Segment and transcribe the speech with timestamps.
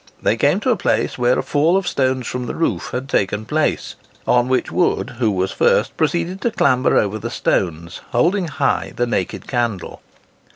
[0.19, 3.45] They came to a place where a fall of stones from the roof had taken
[3.45, 3.93] place,
[4.27, 9.05] on which Wood, who was first, proceeded to clamber over the stones, holding high the
[9.05, 10.01] naked candle.